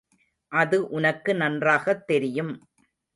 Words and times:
அது 0.51 0.87
உனக்கு 0.89 1.35
நன்றாகத் 1.35 2.07
தெரியும். 2.07 2.53